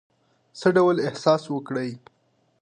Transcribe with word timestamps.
څه 0.59 0.67
ډول 0.77 0.95
احساس 1.07 1.43
وکړی. 1.49 1.89